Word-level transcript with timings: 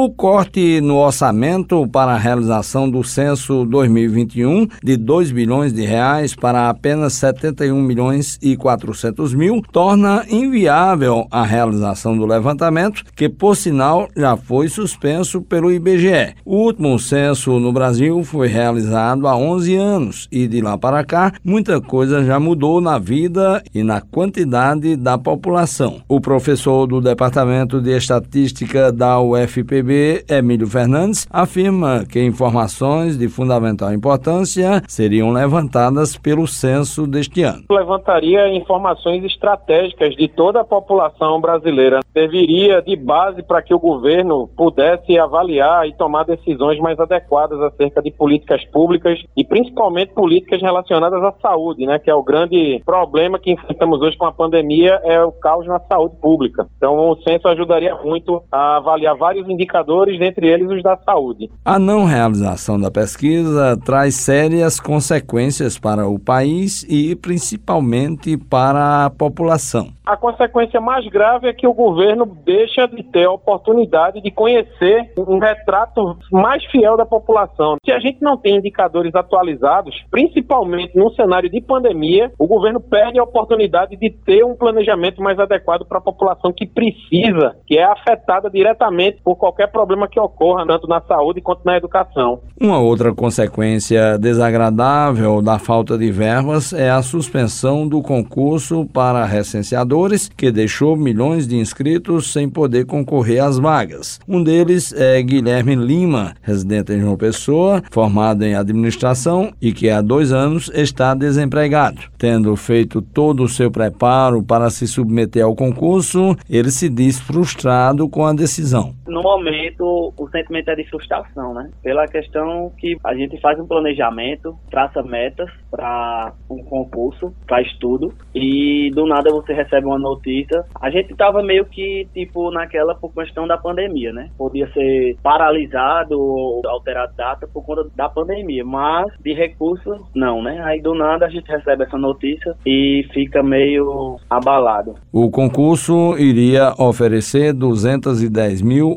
O 0.00 0.10
corte 0.10 0.80
no 0.80 0.98
orçamento 0.98 1.84
para 1.88 2.12
a 2.12 2.16
realização 2.16 2.88
do 2.88 3.02
censo 3.02 3.64
2021 3.64 4.68
de 4.80 4.96
2 4.96 5.32
bilhões 5.32 5.72
de 5.72 5.84
reais 5.84 6.36
para 6.36 6.68
apenas 6.68 7.14
71 7.14 7.82
milhões 7.82 8.38
e 8.40 8.56
400 8.56 9.34
mil 9.34 9.60
torna 9.72 10.24
inviável 10.30 11.26
a 11.32 11.42
realização 11.42 12.16
do 12.16 12.24
levantamento, 12.24 13.02
que 13.16 13.28
por 13.28 13.56
sinal 13.56 14.08
já 14.16 14.36
foi 14.36 14.68
suspenso 14.68 15.42
pelo 15.42 15.72
IBGE. 15.72 16.36
O 16.44 16.58
último 16.58 16.96
censo 17.00 17.58
no 17.58 17.72
Brasil 17.72 18.22
foi 18.22 18.46
realizado 18.46 19.26
há 19.26 19.36
11 19.36 19.74
anos 19.74 20.28
e 20.30 20.46
de 20.46 20.60
lá 20.60 20.78
para 20.78 21.02
cá 21.02 21.32
muita 21.42 21.80
coisa 21.80 22.24
já 22.24 22.38
mudou 22.38 22.80
na 22.80 23.00
vida 23.00 23.60
e 23.74 23.82
na 23.82 24.00
quantidade 24.00 24.94
da 24.94 25.18
população. 25.18 26.02
O 26.08 26.20
professor 26.20 26.86
do 26.86 27.00
Departamento 27.00 27.80
de 27.80 27.96
Estatística 27.96 28.92
da 28.92 29.20
UFPB, 29.20 29.87
Emílio 30.28 30.66
Fernandes, 30.66 31.26
afirma 31.30 32.04
que 32.04 32.22
informações 32.22 33.18
de 33.18 33.28
fundamental 33.28 33.92
importância 33.92 34.82
seriam 34.88 35.30
levantadas 35.30 36.16
pelo 36.16 36.46
censo 36.46 37.06
deste 37.06 37.42
ano. 37.42 37.64
Levantaria 37.70 38.48
informações 38.48 39.24
estratégicas 39.24 40.14
de 40.14 40.28
toda 40.28 40.60
a 40.60 40.64
população 40.64 41.40
brasileira. 41.40 42.00
Serviria 42.12 42.82
de 42.82 42.96
base 42.96 43.42
para 43.42 43.62
que 43.62 43.74
o 43.74 43.78
governo 43.78 44.48
pudesse 44.56 45.18
avaliar 45.18 45.86
e 45.86 45.96
tomar 45.96 46.24
decisões 46.24 46.78
mais 46.78 46.98
adequadas 46.98 47.60
acerca 47.60 48.02
de 48.02 48.10
políticas 48.10 48.64
públicas 48.66 49.18
e 49.36 49.44
principalmente 49.44 50.12
políticas 50.12 50.60
relacionadas 50.60 51.22
à 51.22 51.32
saúde, 51.40 51.86
né, 51.86 51.98
que 51.98 52.10
é 52.10 52.14
o 52.14 52.22
grande 52.22 52.82
problema 52.84 53.38
que 53.38 53.52
enfrentamos 53.52 54.00
hoje 54.00 54.16
com 54.16 54.26
a 54.26 54.32
pandemia 54.32 55.00
é 55.04 55.22
o 55.22 55.32
caos 55.32 55.66
na 55.66 55.80
saúde 55.80 56.16
pública. 56.20 56.66
Então 56.76 57.10
o 57.10 57.16
censo 57.22 57.48
ajudaria 57.48 57.94
muito 57.96 58.42
a 58.50 58.76
avaliar 58.76 59.16
vários 59.16 59.48
indicadores, 59.48 59.77
dentre 60.18 60.46
eles 60.46 60.70
os 60.70 60.82
da 60.82 60.96
saúde. 60.96 61.50
A 61.64 61.78
não 61.78 62.04
realização 62.04 62.78
da 62.78 62.90
pesquisa 62.90 63.76
traz 63.84 64.14
sérias 64.14 64.80
consequências 64.80 65.78
para 65.78 66.06
o 66.06 66.18
país 66.18 66.84
e 66.88 67.14
principalmente 67.16 68.36
para 68.36 69.06
a 69.06 69.10
população. 69.10 69.97
A 70.08 70.16
consequência 70.16 70.80
mais 70.80 71.06
grave 71.06 71.48
é 71.48 71.52
que 71.52 71.66
o 71.66 71.74
governo 71.74 72.24
deixa 72.24 72.88
de 72.88 73.02
ter 73.02 73.26
a 73.26 73.30
oportunidade 73.30 74.22
de 74.22 74.30
conhecer 74.30 75.12
um 75.18 75.38
retrato 75.38 76.16
mais 76.32 76.64
fiel 76.70 76.96
da 76.96 77.04
população. 77.04 77.76
Se 77.84 77.92
a 77.92 78.00
gente 78.00 78.22
não 78.22 78.38
tem 78.38 78.56
indicadores 78.56 79.14
atualizados, 79.14 79.94
principalmente 80.10 80.96
num 80.96 81.10
cenário 81.10 81.50
de 81.50 81.60
pandemia, 81.60 82.32
o 82.38 82.46
governo 82.46 82.80
perde 82.80 83.20
a 83.20 83.22
oportunidade 83.22 83.98
de 83.98 84.08
ter 84.24 84.42
um 84.46 84.56
planejamento 84.56 85.22
mais 85.22 85.38
adequado 85.38 85.84
para 85.86 85.98
a 85.98 86.00
população 86.00 86.54
que 86.56 86.66
precisa, 86.66 87.56
que 87.66 87.76
é 87.76 87.84
afetada 87.84 88.48
diretamente 88.48 89.20
por 89.22 89.36
qualquer 89.36 89.70
problema 89.70 90.08
que 90.08 90.18
ocorra, 90.18 90.66
tanto 90.66 90.88
na 90.88 91.02
saúde 91.02 91.42
quanto 91.42 91.66
na 91.66 91.76
educação. 91.76 92.40
Uma 92.58 92.80
outra 92.80 93.14
consequência 93.14 94.18
desagradável 94.18 95.42
da 95.42 95.58
falta 95.58 95.98
de 95.98 96.10
verbas 96.10 96.72
é 96.72 96.88
a 96.88 97.02
suspensão 97.02 97.86
do 97.86 98.00
concurso 98.00 98.86
para 98.90 99.26
recenseador 99.26 99.97
que 100.36 100.52
deixou 100.52 100.96
milhões 100.96 101.46
de 101.46 101.56
inscritos 101.56 102.32
sem 102.32 102.48
poder 102.48 102.86
concorrer 102.86 103.42
às 103.42 103.58
vagas. 103.58 104.20
Um 104.28 104.42
deles 104.42 104.92
é 104.92 105.20
Guilherme 105.22 105.74
Lima, 105.74 106.34
residente 106.42 106.92
em 106.92 107.00
João 107.00 107.16
Pessoa, 107.16 107.82
formado 107.90 108.44
em 108.44 108.54
administração 108.54 109.52
e 109.60 109.72
que 109.72 109.90
há 109.90 110.00
dois 110.00 110.32
anos 110.32 110.70
está 110.72 111.14
desempregado. 111.14 112.02
Tendo 112.16 112.54
feito 112.54 113.02
todo 113.02 113.42
o 113.42 113.48
seu 113.48 113.70
preparo 113.70 114.42
para 114.42 114.70
se 114.70 114.86
submeter 114.86 115.44
ao 115.44 115.56
concurso, 115.56 116.36
ele 116.48 116.70
se 116.70 116.88
diz 116.88 117.18
frustrado 117.18 118.08
com 118.08 118.24
a 118.24 118.32
decisão. 118.32 118.94
No 119.08 119.22
momento, 119.22 120.12
o 120.16 120.28
sentimento 120.28 120.70
é 120.70 120.76
de 120.76 120.88
frustração, 120.88 121.54
né? 121.54 121.70
Pela 121.82 122.06
questão 122.06 122.70
que 122.78 122.96
a 123.04 123.14
gente 123.14 123.40
faz 123.40 123.58
um 123.58 123.66
planejamento, 123.66 124.54
traça 124.70 125.02
metas 125.02 125.50
para 125.70 126.32
um 126.50 126.62
concurso, 126.62 127.32
para 127.46 127.62
estudo, 127.62 128.12
e 128.34 128.90
do 128.94 129.06
nada 129.06 129.30
você 129.30 129.52
recebe 129.52 129.86
uma 129.86 129.98
notícia. 129.98 130.62
A 130.80 130.90
gente 130.90 131.14
tava 131.16 131.42
meio 131.42 131.64
que, 131.64 132.06
tipo, 132.12 132.50
naquela 132.50 132.94
por 132.94 133.12
questão 133.12 133.46
da 133.46 133.56
pandemia, 133.56 134.12
né? 134.12 134.28
Podia 134.36 134.70
ser 134.72 135.16
paralisado 135.22 136.18
ou 136.18 136.60
alterar 136.66 137.10
data 137.16 137.48
por 137.52 137.64
conta 137.64 137.86
da 137.96 138.08
pandemia, 138.08 138.64
mas 138.64 139.06
de 139.20 139.32
recursos, 139.32 140.00
não, 140.14 140.42
né? 140.42 140.60
Aí 140.64 140.80
do 140.80 140.94
nada 140.94 141.26
a 141.26 141.30
gente 141.30 141.48
recebe 141.50 141.84
essa 141.84 141.96
notícia 141.96 142.54
e 142.66 143.06
fica 143.12 143.42
meio 143.42 144.16
abalado. 144.28 144.94
O 145.12 145.30
concurso 145.30 146.16
iria 146.18 146.74
oferecer 146.78 147.54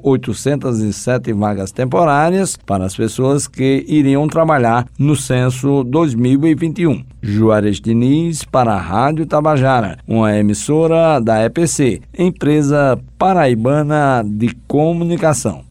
210.807 0.01 1.33
vagas 1.33 1.71
temporárias 1.71 2.57
para 2.65 2.85
as 2.85 2.95
pessoas 2.95 3.47
que 3.47 3.85
iriam 3.87 4.27
trabalhar 4.27 4.87
no 4.97 5.15
censo 5.15 5.83
2021. 5.83 7.03
Juarez 7.21 7.79
Diniz 7.79 8.43
para 8.43 8.73
a 8.73 8.81
Rádio 8.81 9.25
Tabajara, 9.25 9.97
uma 10.07 10.35
emissora 10.35 11.19
da 11.19 11.43
EPC, 11.45 12.01
empresa 12.17 12.99
paraibana 13.17 14.23
de 14.25 14.55
comunicação. 14.67 15.70